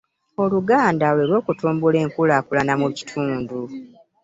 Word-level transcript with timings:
Oluganda 0.43 1.05
lwe 1.15 1.23
lw'okutumbula 1.29 1.97
enkulaakulana 2.05 2.73
mu 2.81 2.87
kitundu. 2.97 3.59